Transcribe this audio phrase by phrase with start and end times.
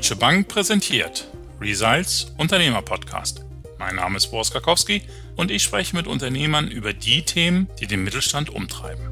[0.00, 1.28] Deutsche Bank präsentiert
[1.60, 3.44] Results Unternehmer Podcast.
[3.78, 5.02] Mein Name ist Boris Karkowski
[5.36, 9.04] und ich spreche mit Unternehmern über die Themen, die den Mittelstand umtreiben.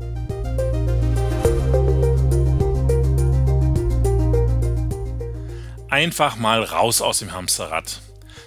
[5.90, 8.00] Einfach mal raus aus dem Hamsterrad.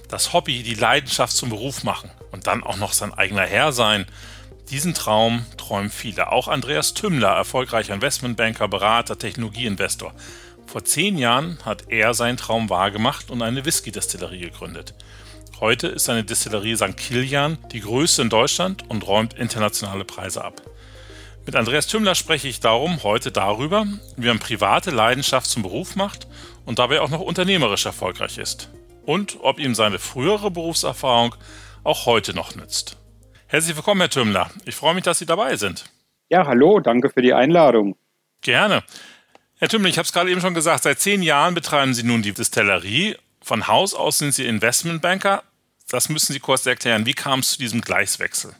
[0.10, 4.08] Das Hobby, die Leidenschaft zum Beruf machen und dann auch noch sein eigener Herr sein.
[4.72, 6.32] Diesen Traum träumen viele.
[6.32, 10.16] Auch Andreas Tümmler, erfolgreicher Investmentbanker, Berater, Technologieinvestor.
[10.68, 14.94] Vor zehn Jahren hat er seinen Traum wahrgemacht und eine Whisky-Destillerie gegründet.
[15.60, 16.98] Heute ist seine Destillerie St.
[16.98, 20.62] Kilian die größte in Deutschland und räumt internationale Preise ab.
[21.46, 26.28] Mit Andreas Tümmler spreche ich darum heute darüber, wie man private Leidenschaft zum Beruf macht
[26.66, 28.70] und dabei auch noch unternehmerisch erfolgreich ist.
[29.06, 31.36] Und ob ihm seine frühere Berufserfahrung
[31.84, 32.98] auch heute noch nützt.
[33.48, 34.50] Herzlich willkommen, Herr Tümmler.
[34.66, 35.86] Ich freue mich, dass Sie dabei sind.
[36.30, 37.98] Ja, hallo, danke für die Einladung.
[38.42, 38.84] Gerne.
[39.62, 42.24] Herr Tümmel, ich habe es gerade eben schon gesagt, seit zehn Jahren betreiben Sie nun
[42.24, 43.16] die Distillerie.
[43.44, 45.44] Von Haus aus sind Sie Investmentbanker.
[45.88, 47.06] Das müssen Sie kurz erklären.
[47.06, 48.56] Wie kam es zu diesem Gleichswechsel?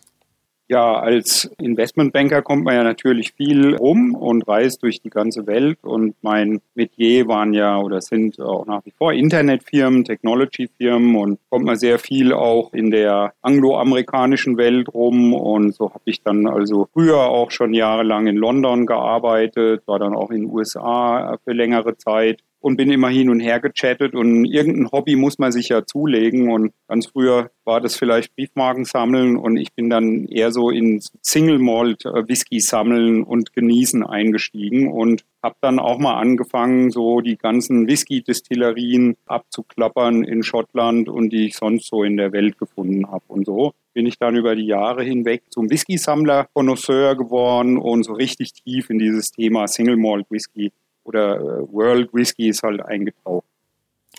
[0.72, 5.80] Ja, als Investmentbanker kommt man ja natürlich viel rum und reist durch die ganze Welt.
[5.82, 11.66] Und mein Metier waren ja oder sind auch nach wie vor Internetfirmen, Technologyfirmen und kommt
[11.66, 15.34] man sehr viel auch in der angloamerikanischen Welt rum.
[15.34, 20.16] Und so habe ich dann also früher auch schon jahrelang in London gearbeitet, war dann
[20.16, 24.46] auch in den USA für längere Zeit und bin immer hin und her gechattet und
[24.46, 29.36] irgendein Hobby muss man sich ja zulegen und ganz früher war das vielleicht Briefmarken sammeln
[29.36, 34.92] und ich bin dann eher so in Single Malt äh, Whisky sammeln und genießen eingestiegen
[34.92, 41.48] und habe dann auch mal angefangen, so die ganzen Whisky-Destillerien abzuklappern in Schottland und die
[41.48, 44.66] ich sonst so in der Welt gefunden habe und so bin ich dann über die
[44.66, 50.28] Jahre hinweg zum Whisky-Sammler, Connoisseur geworden und so richtig tief in dieses Thema Single Malt
[50.30, 50.72] Whisky
[51.04, 53.46] oder äh, World Whisky ist halt eingetaucht.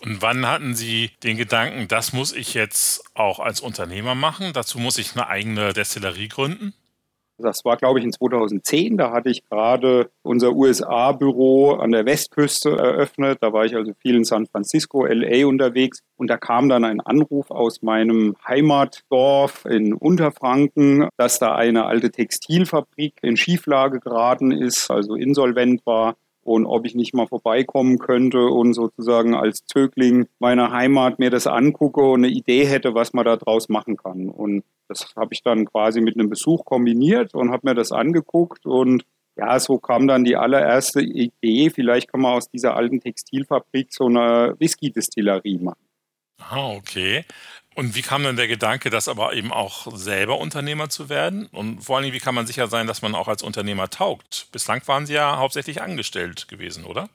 [0.03, 4.51] Und wann hatten Sie den Gedanken, das muss ich jetzt auch als Unternehmer machen?
[4.53, 6.73] Dazu muss ich eine eigene Destillerie gründen?
[7.39, 8.97] Das war, glaube ich, in 2010.
[8.97, 13.39] Da hatte ich gerade unser USA-Büro an der Westküste eröffnet.
[13.41, 16.03] Da war ich also viel in San Francisco, LA unterwegs.
[16.15, 22.11] Und da kam dann ein Anruf aus meinem Heimatdorf in Unterfranken, dass da eine alte
[22.11, 28.45] Textilfabrik in Schieflage geraten ist, also insolvent war und ob ich nicht mal vorbeikommen könnte
[28.45, 33.25] und sozusagen als Zögling meiner Heimat mir das angucke und eine Idee hätte, was man
[33.25, 34.29] da draus machen kann.
[34.29, 38.65] Und das habe ich dann quasi mit einem Besuch kombiniert und habe mir das angeguckt
[38.65, 39.03] und
[39.35, 44.05] ja, so kam dann die allererste Idee, vielleicht kann man aus dieser alten Textilfabrik so
[44.05, 45.83] eine Whisky-Distillerie machen.
[46.37, 47.25] Ah, okay.
[47.75, 51.47] Und wie kam dann der Gedanke, das aber eben auch selber Unternehmer zu werden?
[51.51, 54.47] Und vor allem, wie kann man sicher sein, dass man auch als Unternehmer taugt?
[54.51, 57.09] Bislang waren Sie ja hauptsächlich angestellt gewesen, oder?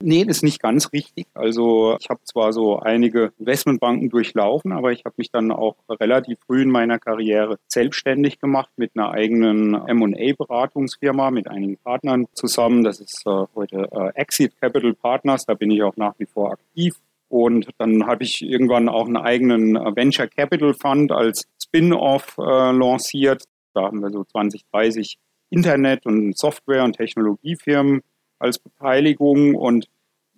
[0.00, 1.26] Nee, das ist nicht ganz richtig.
[1.34, 6.38] Also ich habe zwar so einige Investmentbanken durchlaufen, aber ich habe mich dann auch relativ
[6.46, 12.84] früh in meiner Karriere selbstständig gemacht mit einer eigenen M&A-Beratungsfirma, mit einigen Partnern zusammen.
[12.84, 16.52] Das ist äh, heute äh, Exit Capital Partners, da bin ich auch nach wie vor
[16.52, 16.96] aktiv.
[17.34, 22.70] Und dann habe ich irgendwann auch einen eigenen äh, Venture Capital Fund als Spin-off äh,
[22.70, 23.42] lanciert.
[23.74, 25.16] Da haben wir so 20, 30
[25.50, 28.02] Internet- und Software- und Technologiefirmen
[28.38, 29.56] als Beteiligung.
[29.56, 29.88] Und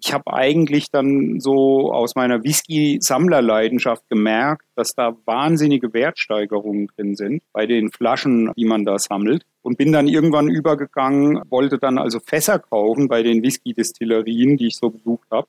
[0.03, 7.43] ich habe eigentlich dann so aus meiner Whisky-Sammlerleidenschaft gemerkt, dass da wahnsinnige Wertsteigerungen drin sind
[7.53, 9.45] bei den Flaschen, die man da sammelt.
[9.61, 14.77] Und bin dann irgendwann übergegangen, wollte dann also Fässer kaufen bei den Whisky-Destillerien, die ich
[14.77, 15.47] so besucht habe.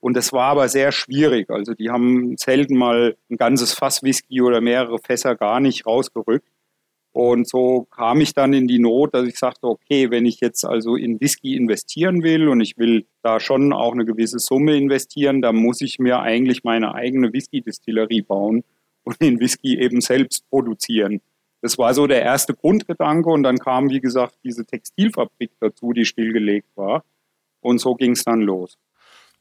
[0.00, 1.50] Und das war aber sehr schwierig.
[1.50, 6.48] Also die haben selten mal ein ganzes Fass Whisky oder mehrere Fässer gar nicht rausgerückt.
[7.12, 10.64] Und so kam ich dann in die Not, dass ich sagte, okay, wenn ich jetzt
[10.64, 15.42] also in Whisky investieren will und ich will da schon auch eine gewisse Summe investieren,
[15.42, 18.62] dann muss ich mir eigentlich meine eigene Whisky-Distillerie bauen
[19.02, 21.20] und den Whisky eben selbst produzieren.
[21.60, 26.04] Das war so der erste Grundgedanke und dann kam, wie gesagt, diese Textilfabrik dazu, die
[26.04, 27.04] stillgelegt war.
[27.60, 28.78] Und so ging es dann los.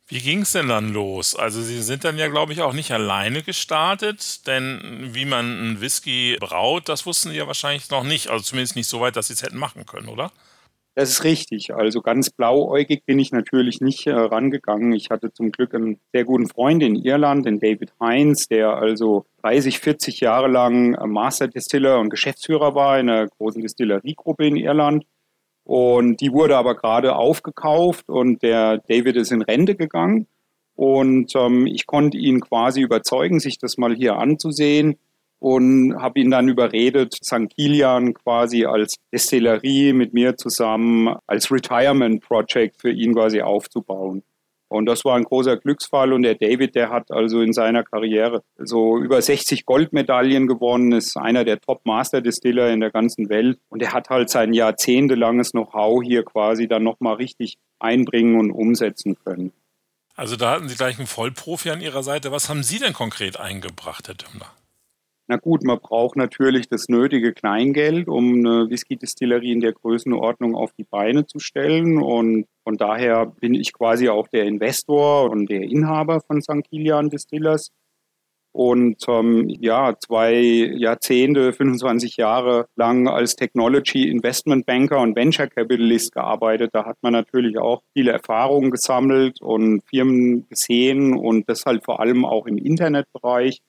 [0.09, 1.35] Wie ging es denn dann los?
[1.35, 5.81] Also Sie sind dann ja, glaube ich, auch nicht alleine gestartet, denn wie man einen
[5.81, 8.29] Whisky braut, das wussten Sie ja wahrscheinlich noch nicht.
[8.29, 10.31] Also zumindest nicht so weit, dass Sie es hätten machen können, oder?
[10.95, 11.75] Das ist richtig.
[11.75, 14.93] Also ganz blauäugig bin ich natürlich nicht äh, rangegangen.
[14.93, 19.25] Ich hatte zum Glück einen sehr guten Freund in Irland, den David Heinz, der also
[19.43, 25.05] 30, 40 Jahre lang Master Distiller und Geschäftsführer war in einer großen Distilleriegruppe in Irland.
[25.67, 30.25] Und die wurde aber gerade aufgekauft und der David ist in Rente gegangen.
[30.75, 34.97] Und ähm, ich konnte ihn quasi überzeugen, sich das mal hier anzusehen
[35.39, 37.49] und habe ihn dann überredet, St.
[37.53, 44.23] Kilian quasi als Destillerie mit mir zusammen als Retirement Project für ihn quasi aufzubauen.
[44.69, 46.13] Und das war ein großer Glücksfall.
[46.13, 51.17] Und der David, der hat also in seiner Karriere so über 60 Goldmedaillen gewonnen, ist
[51.17, 53.59] einer der Top-Master-Distiller in der ganzen Welt.
[53.69, 59.17] Und er hat halt sein jahrzehntelanges Know-how hier quasi dann nochmal richtig einbringen und umsetzen
[59.23, 59.53] können.
[60.15, 62.31] Also da hatten Sie gleich einen Vollprofi an Ihrer Seite.
[62.31, 64.51] Was haben Sie denn konkret eingebracht, Herr Dümmler?
[65.29, 70.71] Na gut, man braucht natürlich das nötige Kleingeld, um eine Whisky-Distillerie in der Größenordnung auf
[70.71, 72.01] die Beine zu stellen.
[72.01, 76.63] Und von daher bin ich quasi auch der Investor und der Inhaber von St.
[76.69, 77.71] Kilian Distillers.
[78.53, 86.13] Und ähm, ja, zwei Jahrzehnte, 25 Jahre lang als Technology Investment Banker und Venture Capitalist
[86.13, 86.71] gearbeitet.
[86.73, 91.99] Da hat man natürlich auch viele Erfahrungen gesammelt und Firmen gesehen und das halt vor
[91.99, 93.59] allem auch im Internetbereich.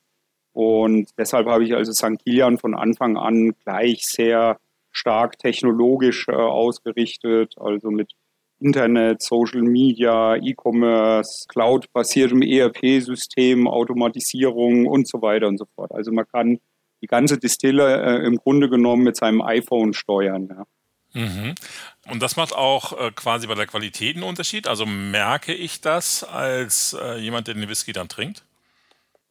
[0.59, 2.19] Und deshalb habe ich also St.
[2.25, 4.59] Kilian von Anfang an gleich sehr
[4.91, 8.11] stark technologisch äh, ausgerichtet, also mit
[8.59, 15.93] Internet, Social Media, E-Commerce, Cloud-basiertem ERP-System, Automatisierung und so weiter und so fort.
[15.93, 16.59] Also man kann
[17.03, 20.49] die ganze Distille äh, im Grunde genommen mit seinem iPhone steuern.
[21.15, 21.23] Ja.
[21.23, 21.55] Mhm.
[22.11, 24.67] Und das macht auch äh, quasi bei der Qualität einen Unterschied.
[24.67, 28.43] Also merke ich das als äh, jemand, der den Whisky dann trinkt?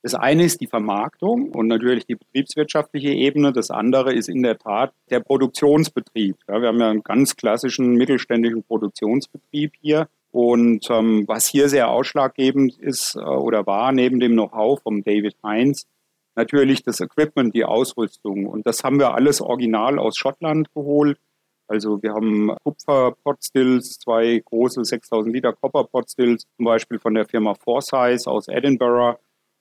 [0.04, 3.52] Das eine ist die Vermarktung und natürlich die betriebswirtschaftliche Ebene.
[3.52, 6.38] Das andere ist in der Tat der Produktionsbetrieb.
[6.48, 10.08] Ja, wir haben ja einen ganz klassischen mittelständischen Produktionsbetrieb hier.
[10.32, 15.36] Und ähm, was hier sehr ausschlaggebend ist äh, oder war, neben dem Know-how vom David
[15.44, 15.88] Heinz,
[16.36, 18.46] natürlich das Equipment, die Ausrüstung.
[18.46, 21.18] Und das haben wir alles original aus Schottland geholt.
[21.68, 28.28] Also wir haben Kupfer-Potstills, zwei große 6000 Liter Copper-Potstills, zum Beispiel von der Firma Forsyth
[28.28, 29.18] aus Edinburgh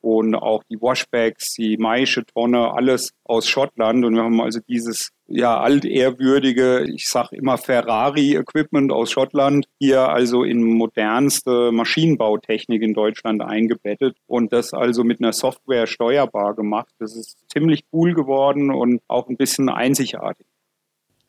[0.06, 4.04] und auch die Washbacks, die Maische Tonne, alles aus Schottland.
[4.04, 10.44] Und wir haben also dieses ja altehrwürdige, ich sage immer Ferrari-Equipment aus Schottland hier also
[10.44, 16.94] in modernste Maschinenbautechnik in Deutschland eingebettet und das also mit einer Software steuerbar gemacht.
[17.00, 20.46] Das ist ziemlich cool geworden und auch ein bisschen einzigartig.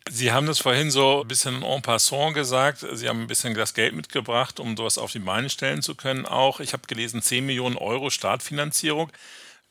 [0.10, 2.86] Sie haben das vorhin so ein bisschen en passant gesagt.
[2.94, 6.26] Sie haben ein bisschen das Geld mitgebracht, um sowas auf die Beine stellen zu können.
[6.26, 9.12] Auch ich habe gelesen, 10 Millionen Euro Startfinanzierung.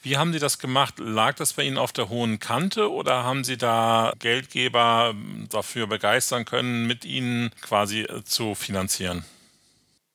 [0.03, 0.95] Wie haben Sie das gemacht?
[0.99, 5.15] Lag das bei Ihnen auf der hohen Kante oder haben Sie da Geldgeber
[5.51, 9.25] dafür begeistern können, mit Ihnen quasi äh, zu finanzieren?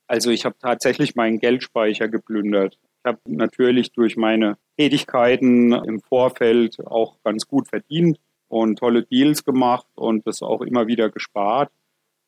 [0.07, 2.77] Also ich habe tatsächlich meinen Geldspeicher geplündert.
[3.03, 8.19] Ich habe natürlich durch meine Tätigkeiten im Vorfeld auch ganz gut verdient
[8.51, 11.71] und tolle Deals gemacht und das auch immer wieder gespart.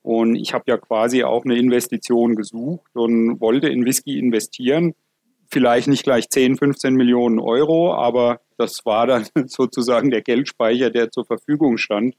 [0.01, 4.95] Und ich habe ja quasi auch eine Investition gesucht und wollte in Whisky investieren.
[5.51, 11.11] Vielleicht nicht gleich 10, 15 Millionen Euro, aber das war dann sozusagen der Geldspeicher, der
[11.11, 12.15] zur Verfügung stand.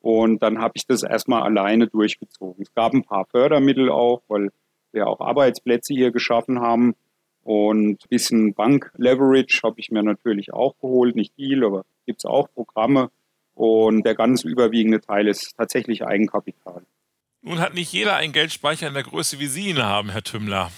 [0.00, 2.62] Und dann habe ich das erstmal alleine durchgezogen.
[2.62, 4.48] Es gab ein paar Fördermittel auch, weil
[4.92, 6.94] wir auch Arbeitsplätze hier geschaffen haben.
[7.42, 11.16] Und ein bisschen Bank-Leverage habe ich mir natürlich auch geholt.
[11.16, 13.10] Nicht viel, aber gibt es auch Programme.
[13.54, 16.82] Und der ganz überwiegende Teil ist tatsächlich Eigenkapital.
[17.42, 20.70] Nun hat nicht jeder einen Geldspeicher in der Größe, wie Sie ihn haben, Herr Tümmler.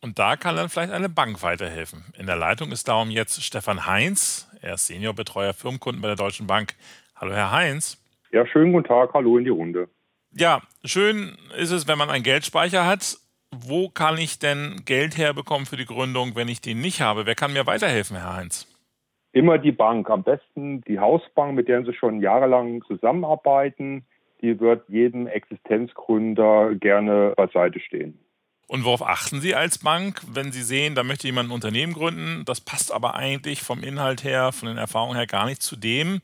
[0.00, 2.04] Und da kann dann vielleicht eine Bank weiterhelfen.
[2.16, 4.48] In der Leitung ist darum jetzt Stefan Heinz.
[4.60, 6.74] Er ist Seniorbetreuer Firmenkunden bei der Deutschen Bank.
[7.16, 7.98] Hallo, Herr Heinz.
[8.30, 9.14] Ja, schönen guten Tag.
[9.14, 9.88] Hallo in die Runde.
[10.32, 13.16] Ja, schön ist es, wenn man einen Geldspeicher hat.
[13.50, 17.24] Wo kann ich denn Geld herbekommen für die Gründung, wenn ich den nicht habe?
[17.24, 18.66] Wer kann mir weiterhelfen, Herr Heinz?
[19.34, 24.06] Immer die Bank, am besten die Hausbank, mit der Sie schon jahrelang zusammenarbeiten.
[24.40, 28.20] Die wird jedem Existenzgründer gerne beiseite stehen.
[28.68, 32.44] Und worauf achten Sie als Bank, wenn Sie sehen, da möchte jemand ein Unternehmen gründen,
[32.46, 36.20] das passt aber eigentlich vom Inhalt her, von den Erfahrungen her gar nicht zu dem,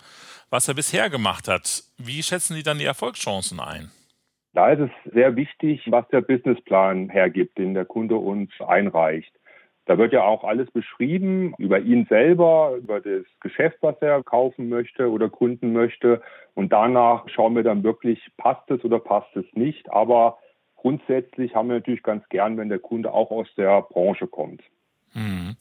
[0.48, 1.82] was er bisher gemacht hat?
[1.98, 3.90] Wie schätzen Sie dann die Erfolgschancen ein?
[4.52, 9.32] Da ist es sehr wichtig, was der Businessplan hergibt, den der Kunde uns einreicht.
[9.86, 14.68] Da wird ja auch alles beschrieben über ihn selber, über das Geschäft, was er kaufen
[14.68, 16.22] möchte oder gründen möchte.
[16.54, 19.90] Und danach schauen wir dann wirklich, passt es oder passt es nicht.
[19.90, 20.38] Aber
[20.76, 24.62] grundsätzlich haben wir natürlich ganz gern, wenn der Kunde auch aus der Branche kommt.
[25.12, 25.56] Hm.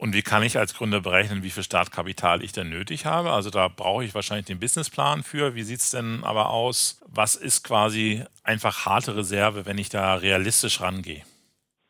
[0.00, 3.32] Und wie kann ich als Gründer berechnen, wie viel Startkapital ich denn nötig habe?
[3.32, 5.54] Also da brauche ich wahrscheinlich den Businessplan für.
[5.54, 7.02] Wie sieht es denn aber aus?
[7.06, 11.22] Was ist quasi einfach harte Reserve, wenn ich da realistisch rangehe?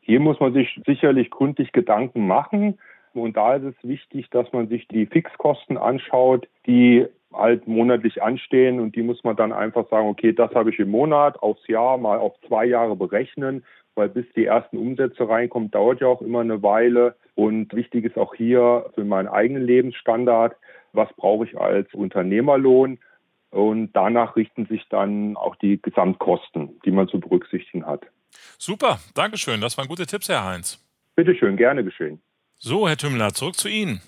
[0.01, 2.77] Hier muss man sich sicherlich gründlich Gedanken machen.
[3.13, 8.79] Und da ist es wichtig, dass man sich die Fixkosten anschaut, die halt monatlich anstehen
[8.79, 11.97] und die muss man dann einfach sagen, okay, das habe ich im Monat aufs Jahr
[11.97, 13.63] mal auf zwei Jahre berechnen,
[13.95, 17.15] weil bis die ersten Umsätze reinkommen, dauert ja auch immer eine Weile.
[17.35, 20.55] Und wichtig ist auch hier für meinen eigenen Lebensstandard,
[20.93, 22.99] was brauche ich als Unternehmerlohn?
[23.49, 28.05] Und danach richten sich dann auch die Gesamtkosten, die man zu berücksichtigen hat.
[28.57, 29.61] Super, Dankeschön.
[29.61, 30.79] Das waren gute Tipps, Herr Heinz.
[31.15, 32.21] Bitte schön, gerne geschehen.
[32.57, 34.01] So, Herr Tümmler, zurück zu Ihnen.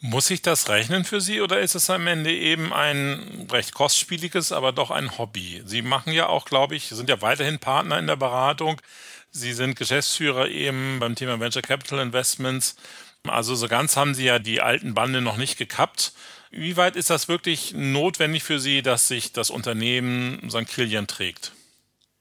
[0.00, 4.52] Muss sich das rechnen für Sie oder ist es am Ende eben ein recht kostspieliges,
[4.52, 5.62] aber doch ein Hobby?
[5.64, 8.80] Sie machen ja auch, glaube ich, sind ja weiterhin Partner in der Beratung.
[9.30, 12.76] Sie sind Geschäftsführer eben beim Thema Venture Capital Investments.
[13.26, 16.12] Also so ganz haben Sie ja die alten Bande noch nicht gekappt.
[16.50, 20.68] Wie weit ist das wirklich notwendig für Sie, dass sich das Unternehmen St.
[20.68, 21.52] Kilian trägt?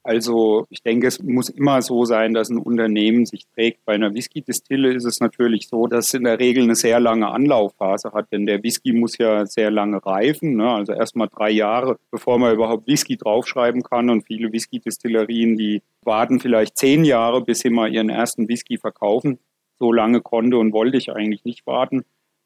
[0.05, 3.83] Also ich denke, es muss immer so sein, dass ein Unternehmen sich trägt.
[3.85, 7.27] Bei einer Whisky-Distille ist es natürlich so, dass es in der Regel eine sehr lange
[7.27, 10.69] Anlaufphase hat, denn der Whisky muss ja sehr lange reifen, ne?
[10.69, 14.11] also erstmal drei Jahre, bevor man überhaupt Whisky draufschreiben kann.
[14.11, 19.39] Und viele Whisky-Distillerien, die warten vielleicht zehn Jahre, bis sie mal ihren ersten Whisky verkaufen.
[19.79, 22.05] So lange konnte und wollte ich eigentlich nicht warten.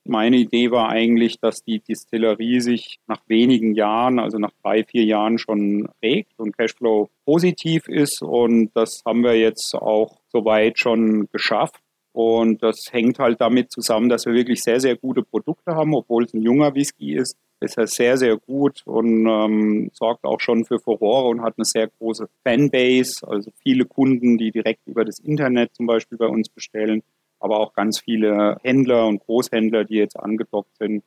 [0.10, 5.04] Meine Idee war eigentlich, dass die Distillerie sich nach wenigen Jahren, also nach drei, vier
[5.04, 8.24] Jahren schon regt und Cashflow positiv ist.
[8.24, 11.80] Und das haben wir jetzt auch soweit schon geschafft.
[12.12, 16.24] Und das hängt halt damit zusammen, dass wir wirklich sehr, sehr gute Produkte haben, obwohl
[16.24, 17.38] es ein junger Whisky ist.
[17.60, 21.66] Ist er sehr, sehr gut und ähm, sorgt auch schon für Furore und hat eine
[21.66, 26.50] sehr große Fanbase, also viele Kunden, die direkt über das Internet zum Beispiel bei uns
[26.50, 27.04] bestellen
[27.40, 31.04] aber auch ganz viele Händler und Großhändler, die jetzt angedockt sind.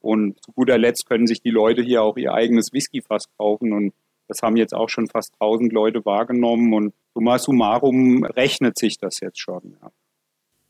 [0.00, 3.72] Und zu guter Letzt können sich die Leute hier auch ihr eigenes Whiskyfass kaufen.
[3.72, 3.94] Und
[4.28, 6.72] das haben jetzt auch schon fast 1000 Leute wahrgenommen.
[6.74, 9.76] Und summa summarum rechnet sich das jetzt schon.
[9.80, 9.90] Ja.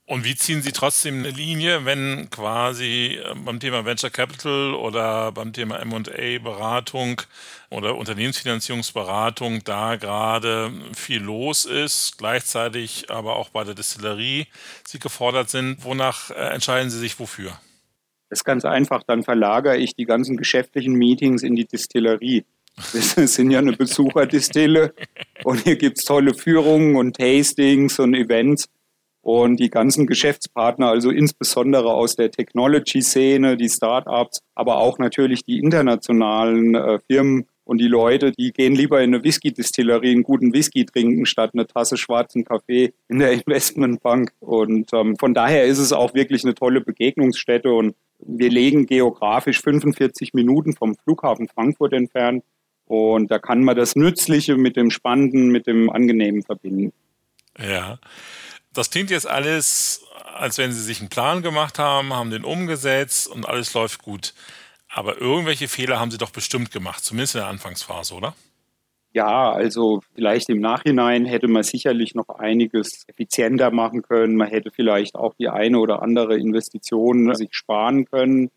[0.06, 5.32] Und wie ziehen Sie trotzdem eine Linie, wenn quasi äh, beim Thema Venture Capital oder
[5.32, 7.22] beim Thema MA-Beratung
[7.70, 14.46] oder Unternehmensfinanzierungsberatung da gerade viel los ist, gleichzeitig aber auch bei der Distillerie
[14.86, 15.82] Sie gefordert sind?
[15.84, 17.58] Wonach äh, entscheiden Sie sich wofür?
[18.28, 19.04] Das ist ganz einfach.
[19.04, 22.44] Dann verlagere ich die ganzen geschäftlichen Meetings in die Distillerie.
[22.92, 24.92] Das sind ja eine Besucherdistille
[25.44, 28.68] und hier gibt es tolle Führungen und Tastings und Events.
[29.24, 35.60] Und die ganzen Geschäftspartner, also insbesondere aus der Technology-Szene, die Startups, aber auch natürlich die
[35.60, 40.84] internationalen äh, Firmen und die Leute, die gehen lieber in eine Whisky-Distillerie einen guten Whisky
[40.84, 44.32] trinken, statt eine Tasse schwarzen Kaffee in der Investmentbank.
[44.40, 47.72] Und ähm, von daher ist es auch wirklich eine tolle Begegnungsstätte.
[47.72, 52.44] Und wir legen geografisch 45 Minuten vom Flughafen Frankfurt entfernt.
[52.84, 56.92] Und da kann man das Nützliche mit dem Spannenden, mit dem Angenehmen verbinden.
[57.58, 57.98] Ja.
[58.74, 60.04] Das klingt jetzt alles,
[60.34, 64.34] als wenn Sie sich einen Plan gemacht haben, haben den umgesetzt und alles läuft gut.
[64.88, 68.34] Aber irgendwelche Fehler haben Sie doch bestimmt gemacht, zumindest in der Anfangsphase, oder?
[69.12, 74.34] Ja, also vielleicht im Nachhinein hätte man sicherlich noch einiges effizienter machen können.
[74.34, 78.50] Man hätte vielleicht auch die eine oder andere Investition sich sparen können.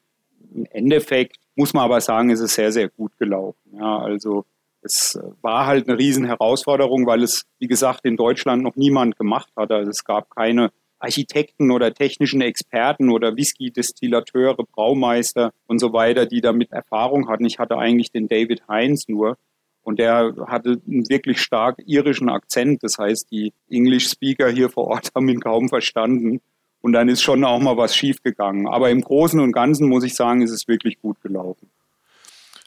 [0.56, 3.78] Im Endeffekt muss man aber sagen, ist es sehr, sehr gut gelaufen.
[3.80, 4.46] Ja, also
[4.88, 9.72] es war halt eine Riesenherausforderung, weil es, wie gesagt, in Deutschland noch niemand gemacht hat.
[9.72, 16.42] Also es gab keine Architekten oder technischen Experten oder Whisky-Destillateure, Braumeister und so weiter, die
[16.42, 17.46] damit Erfahrung hatten.
[17.46, 19.38] Ich hatte eigentlich den David Heinz nur.
[19.84, 22.84] Und der hatte einen wirklich stark irischen Akzent.
[22.84, 26.42] Das heißt, die English-Speaker hier vor Ort haben ihn kaum verstanden.
[26.82, 28.68] Und dann ist schon auch mal was schiefgegangen.
[28.68, 31.70] Aber im Großen und Ganzen muss ich sagen, ist es wirklich gut gelaufen.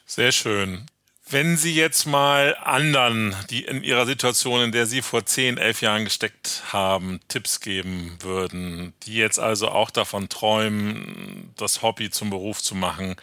[0.05, 0.85] Sehr schön.
[1.31, 5.81] Wenn Sie jetzt mal anderen, die in Ihrer Situation, in der Sie vor 10, 11
[5.81, 12.29] Jahren gesteckt haben, Tipps geben würden, die jetzt also auch davon träumen, das Hobby zum
[12.31, 13.15] Beruf zu machen,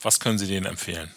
[0.00, 1.10] was können Sie denen empfehlen?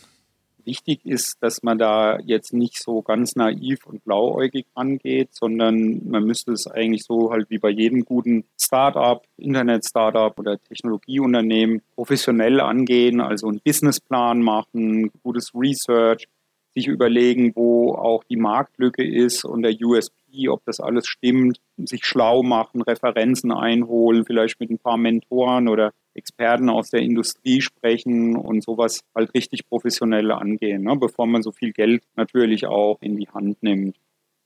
[0.65, 6.23] Wichtig ist, dass man da jetzt nicht so ganz naiv und blauäugig angeht, sondern man
[6.23, 13.19] müsste es eigentlich so halt wie bei jedem guten Startup, Internet-Startup oder Technologieunternehmen professionell angehen,
[13.21, 16.27] also einen Businessplan machen, gutes Research,
[16.75, 22.05] sich überlegen, wo auch die Marktlücke ist und der USP, ob das alles stimmt, sich
[22.05, 28.35] schlau machen, Referenzen einholen, vielleicht mit ein paar Mentoren oder Experten aus der Industrie sprechen
[28.35, 33.17] und sowas halt richtig professionell angehen, ne, bevor man so viel Geld natürlich auch in
[33.17, 33.97] die Hand nimmt.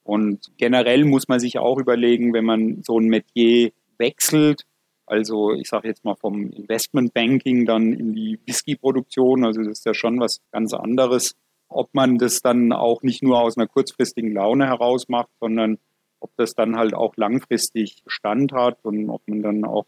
[0.03, 4.63] Und generell muss man sich auch überlegen, wenn man so ein Metier wechselt,
[5.05, 9.93] also ich sage jetzt mal vom Investmentbanking dann in die Whisky-Produktion, also das ist ja
[9.93, 11.35] schon was ganz anderes,
[11.69, 15.77] ob man das dann auch nicht nur aus einer kurzfristigen Laune heraus macht, sondern
[16.19, 19.85] ob das dann halt auch langfristig Stand hat und ob man dann auch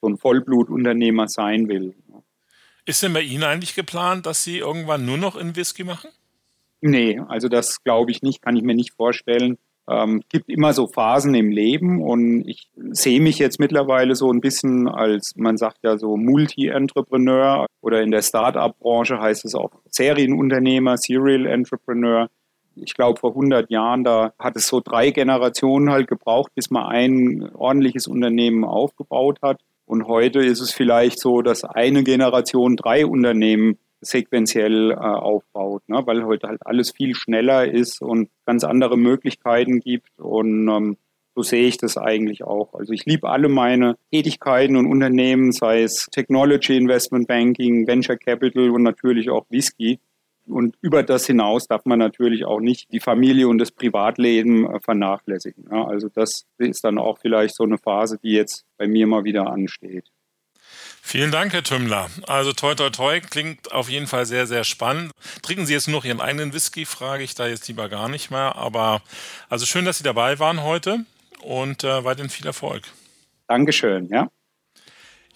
[0.00, 1.94] so ein Vollblutunternehmer sein will.
[2.84, 6.10] Ist denn bei Ihnen eigentlich geplant, dass Sie irgendwann nur noch in Whisky machen?
[6.80, 9.58] Nee, also das glaube ich nicht, kann ich mir nicht vorstellen.
[9.88, 14.40] Ähm, gibt immer so Phasen im Leben und ich sehe mich jetzt mittlerweile so ein
[14.40, 20.96] bisschen als, man sagt ja so Multi-Entrepreneur oder in der Start-up-Branche heißt es auch Serienunternehmer,
[20.96, 22.28] Serial Entrepreneur.
[22.74, 26.86] Ich glaube, vor 100 Jahren, da hat es so drei Generationen halt gebraucht, bis man
[26.86, 29.60] ein ordentliches Unternehmen aufgebaut hat.
[29.86, 36.02] Und heute ist es vielleicht so, dass eine Generation drei Unternehmen sequenziell äh, aufbaut, ne?
[36.06, 40.10] weil heute halt alles viel schneller ist und ganz andere Möglichkeiten gibt.
[40.18, 40.96] Und ähm,
[41.34, 42.72] so sehe ich das eigentlich auch.
[42.72, 48.70] Also ich liebe alle meine Tätigkeiten und Unternehmen, sei es Technology, Investment Banking, Venture Capital
[48.70, 50.00] und natürlich auch Whisky.
[50.46, 54.80] Und über das hinaus darf man natürlich auch nicht die Familie und das Privatleben äh,
[54.80, 55.64] vernachlässigen.
[55.70, 59.24] Ja, also das ist dann auch vielleicht so eine Phase, die jetzt bei mir mal
[59.24, 60.10] wieder ansteht.
[61.08, 62.10] Vielen Dank, Herr Tümmler.
[62.26, 65.12] Also toi toi toi klingt auf jeden Fall sehr, sehr spannend.
[65.40, 68.32] Trinken Sie jetzt nur noch Ihren eigenen Whisky, frage ich da jetzt lieber gar nicht
[68.32, 68.56] mehr.
[68.56, 69.02] Aber
[69.48, 71.06] also schön, dass Sie dabei waren heute
[71.42, 72.82] und äh, weiterhin viel Erfolg.
[73.46, 74.28] Dankeschön, ja.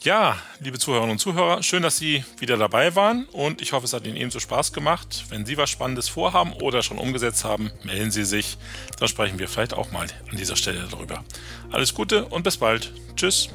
[0.00, 3.92] Ja, liebe Zuhörerinnen und Zuhörer, schön, dass Sie wieder dabei waren und ich hoffe, es
[3.92, 5.26] hat Ihnen ebenso Spaß gemacht.
[5.28, 8.58] Wenn Sie was Spannendes vorhaben oder schon umgesetzt haben, melden Sie sich.
[8.98, 11.22] Dann sprechen wir vielleicht auch mal an dieser Stelle darüber.
[11.70, 12.92] Alles Gute und bis bald.
[13.14, 13.50] Tschüss.